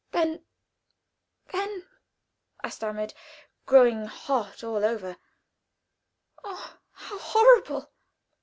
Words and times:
"Then 0.09 0.43
then" 1.51 1.85
I 2.63 2.69
stammered, 2.71 3.13
growing 3.67 4.05
hot 4.07 4.63
all 4.63 4.83
over. 4.83 5.17
"Oh, 6.43 6.79
how 6.91 7.19
horrible!" 7.19 7.91